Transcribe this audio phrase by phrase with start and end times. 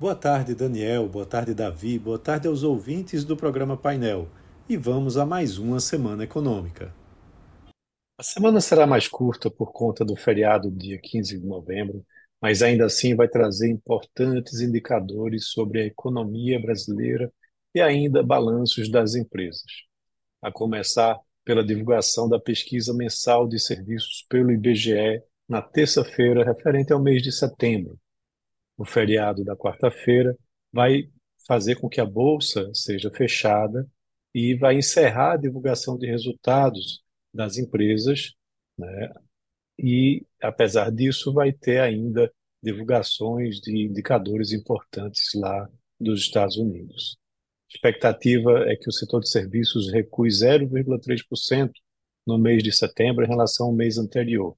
[0.00, 1.08] Boa tarde, Daniel.
[1.08, 1.98] Boa tarde, Davi.
[1.98, 4.28] Boa tarde aos ouvintes do programa Painel.
[4.68, 6.94] E vamos a mais uma semana econômica.
[8.16, 12.06] A semana será mais curta por conta do feriado dia 15 de novembro,
[12.40, 17.32] mas ainda assim vai trazer importantes indicadores sobre a economia brasileira
[17.74, 19.64] e ainda balanços das empresas.
[20.40, 27.02] A começar pela divulgação da pesquisa mensal de serviços pelo IBGE na terça-feira, referente ao
[27.02, 27.98] mês de setembro,
[28.78, 30.36] o feriado da quarta-feira,
[30.72, 31.10] vai
[31.46, 33.86] fazer com que a bolsa seja fechada
[34.34, 37.02] e vai encerrar a divulgação de resultados
[37.34, 38.34] das empresas,
[38.78, 39.12] né?
[39.78, 45.68] E apesar disso, vai ter ainda divulgações de indicadores importantes lá
[46.00, 47.18] dos Estados Unidos.
[47.70, 51.70] A expectativa é que o setor de serviços recue 0,3%
[52.26, 54.56] no mês de setembro em relação ao mês anterior,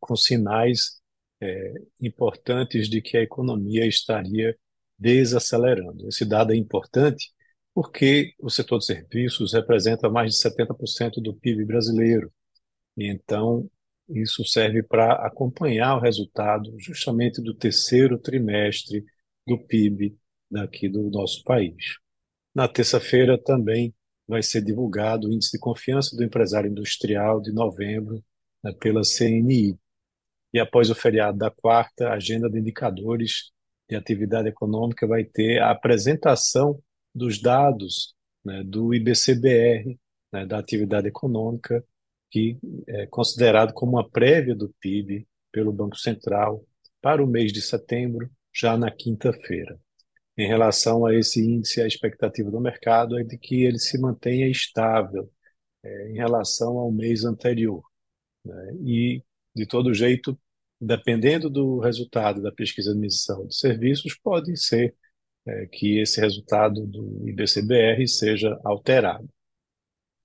[0.00, 1.00] com sinais
[1.40, 4.56] é, importantes de que a economia estaria
[4.98, 6.08] desacelerando.
[6.08, 7.32] Esse dado é importante
[7.74, 12.32] porque o setor de serviços representa mais de 70% do PIB brasileiro.
[12.96, 13.68] E então,
[14.08, 19.04] isso serve para acompanhar o resultado justamente do terceiro trimestre
[19.46, 20.16] do PIB
[20.50, 21.98] daqui do nosso país.
[22.54, 23.92] Na terça-feira também
[24.26, 28.22] vai ser divulgado o índice de confiança do empresário industrial de novembro
[28.62, 29.76] né, pela CNI
[30.54, 33.50] e após o feriado da quarta, a agenda de indicadores
[33.88, 36.80] de atividade econômica vai ter a apresentação
[37.12, 39.98] dos dados né, do IBCBR,
[40.32, 41.84] né, da atividade econômica,
[42.30, 46.64] que é considerado como uma prévia do PIB pelo Banco Central
[47.02, 49.76] para o mês de setembro, já na quinta-feira.
[50.36, 54.48] Em relação a esse índice, a expectativa do mercado é de que ele se mantenha
[54.48, 55.28] estável
[55.82, 57.82] é, em relação ao mês anterior.
[58.44, 58.76] Né?
[58.84, 59.22] E,
[59.54, 60.38] de todo jeito,
[60.80, 64.94] dependendo do resultado da pesquisa de admissão de serviços, pode ser
[65.46, 69.28] é, que esse resultado do IBCBR seja alterado.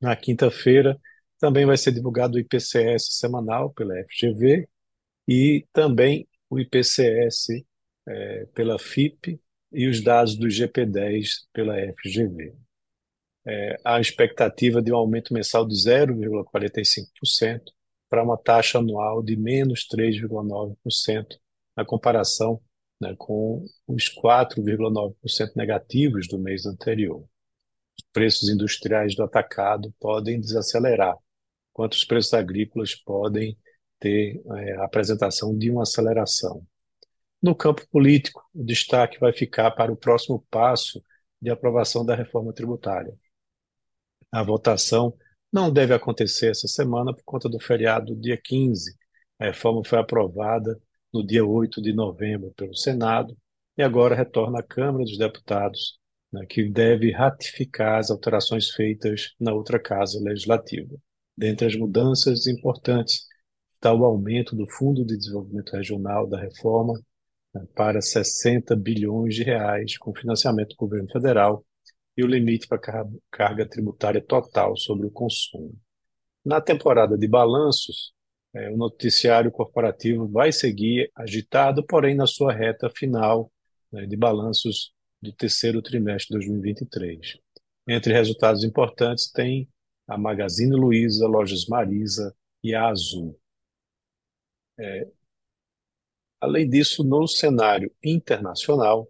[0.00, 1.00] Na quinta-feira,
[1.38, 4.68] também vai ser divulgado o IPCS semanal pela FGV
[5.28, 7.48] e também o IPCS
[8.06, 9.40] é, pela FIP
[9.72, 12.54] e os dados do GP10 pela FGV.
[13.46, 17.60] É, há expectativa de um aumento mensal de 0,45%,
[18.14, 21.26] para uma taxa anual de menos 3,9%
[21.76, 22.62] na comparação
[23.00, 27.24] né, com os 4,9% negativos do mês anterior.
[27.98, 31.16] Os preços industriais do atacado podem desacelerar,
[31.72, 33.58] enquanto os preços agrícolas podem
[33.98, 36.64] ter é, a apresentação de uma aceleração.
[37.42, 41.02] No campo político, o destaque vai ficar para o próximo passo
[41.42, 43.12] de aprovação da reforma tributária.
[44.30, 45.12] A votação
[45.54, 48.92] não deve acontecer essa semana por conta do feriado dia 15.
[49.38, 50.76] A reforma foi aprovada
[51.12, 53.36] no dia 8 de novembro pelo Senado
[53.78, 55.96] e agora retorna à Câmara dos Deputados,
[56.32, 60.96] né, que deve ratificar as alterações feitas na outra casa legislativa.
[61.38, 63.24] Dentre as mudanças importantes
[63.76, 67.00] está o aumento do Fundo de Desenvolvimento Regional da reforma
[67.54, 71.64] né, para 60 bilhões de reais, com financiamento do governo federal
[72.16, 75.74] e o limite para carga tributária total sobre o consumo.
[76.44, 78.12] Na temporada de balanços,
[78.54, 83.50] é, o noticiário corporativo vai seguir agitado, porém na sua reta final
[83.90, 87.38] né, de balanços do terceiro trimestre de 2023.
[87.88, 89.68] Entre resultados importantes tem
[90.06, 93.38] a Magazine Luiza, Lojas Marisa e a Azul.
[94.78, 95.08] É,
[96.40, 99.08] além disso, no cenário internacional,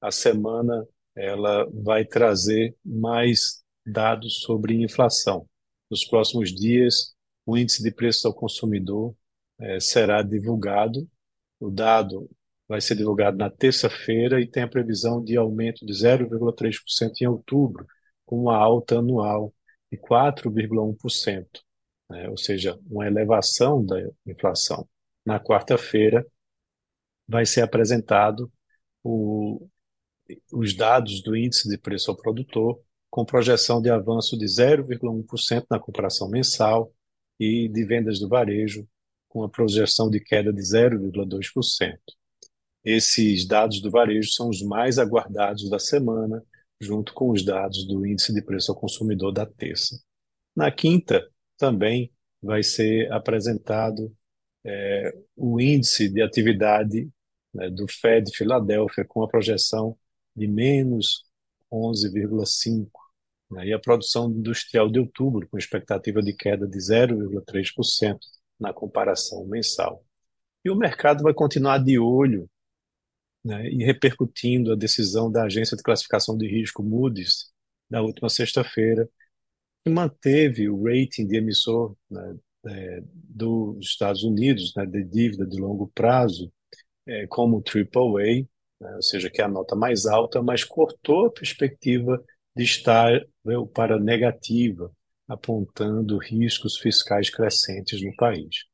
[0.00, 0.86] a semana
[1.18, 5.46] ela vai trazer mais dados sobre inflação.
[5.90, 7.14] Nos próximos dias,
[7.44, 9.14] o índice de preços ao consumidor
[9.60, 11.08] eh, será divulgado.
[11.58, 12.30] O dado
[12.68, 17.86] vai ser divulgado na terça-feira e tem a previsão de aumento de 0,3% em outubro,
[18.26, 19.52] com uma alta anual
[19.90, 21.46] de 4,1%,
[22.10, 22.28] né?
[22.28, 23.96] ou seja, uma elevação da
[24.26, 24.86] inflação.
[25.24, 26.24] Na quarta-feira,
[27.26, 28.50] vai ser apresentado
[29.02, 29.68] o
[30.52, 32.80] os dados do índice de preço ao produtor,
[33.10, 36.92] com projeção de avanço de 0,1% na comparação mensal
[37.40, 38.86] e de vendas do varejo,
[39.28, 41.98] com a projeção de queda de 0,2%.
[42.84, 46.42] Esses dados do varejo são os mais aguardados da semana,
[46.80, 50.00] junto com os dados do índice de preço ao consumidor da terça.
[50.54, 51.26] Na quinta,
[51.56, 54.14] também vai ser apresentado
[54.64, 57.08] é, o índice de atividade
[57.52, 59.96] né, do Fed Filadélfia, com a projeção
[60.38, 61.24] de menos
[61.72, 62.88] 11,5%.
[63.50, 63.68] Né?
[63.68, 68.18] E a produção industrial de outubro, com expectativa de queda de 0,3%
[68.58, 70.04] na comparação mensal.
[70.64, 72.48] E o mercado vai continuar de olho
[73.44, 77.50] né, e repercutindo a decisão da agência de classificação de risco Moody's
[77.88, 79.08] na última sexta-feira,
[79.84, 82.36] que manteve o rating de emissor né,
[82.66, 86.52] é, dos Estados Unidos, né, de dívida de longo prazo,
[87.06, 88.46] é, como AAA,
[88.80, 92.22] né, ou seja, que é a nota mais alta, mas cortou a perspectiva
[92.54, 94.90] de estável para negativa,
[95.26, 98.64] apontando riscos fiscais crescentes no país.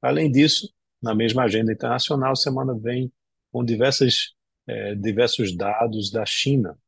[0.00, 0.72] Além disso,
[1.02, 3.12] na mesma agenda internacional, semana vem
[3.50, 4.34] com diversas,
[4.66, 6.78] é, diversos dados da China.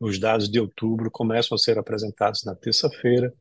[0.00, 3.32] Os dados de outubro começam a ser apresentados na terça-feira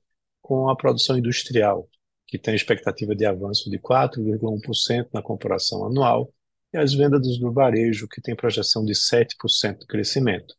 [0.42, 1.90] com a produção industrial,
[2.28, 6.32] que tem expectativa de avanço de 4,1% na comparação anual,
[6.76, 10.54] e as vendas do varejo, que tem projeção de 7% de crescimento.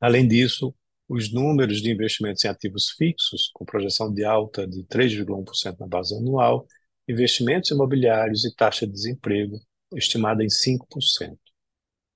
[0.00, 0.72] Além disso,
[1.08, 6.14] os números de investimentos em ativos fixos, com projeção de alta de 3,1% na base
[6.14, 6.64] anual,
[7.08, 9.58] investimentos imobiliários e taxa de desemprego,
[9.96, 11.36] estimada em 5%.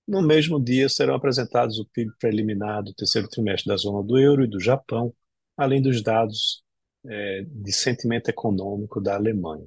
[0.06, 4.44] No mesmo dia, serão apresentados o PIB preliminar do terceiro trimestre da zona do euro
[4.44, 5.12] e do Japão,
[5.56, 6.62] além dos dados
[7.06, 9.66] é, de sentimento econômico da Alemanha.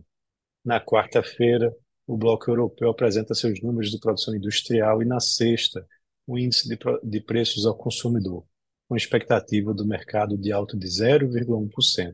[0.64, 1.74] Na quarta-feira,
[2.08, 5.86] o Bloco Europeu apresenta seus números de produção industrial e, na sexta,
[6.28, 8.46] o índice de, de preços ao consumidor,
[8.88, 12.14] com expectativa do mercado de alta de 0,1%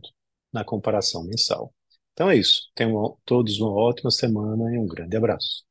[0.52, 1.74] na comparação mensal.
[2.14, 2.70] Então é isso.
[2.76, 5.64] Tenham todos uma ótima semana e um grande abraço.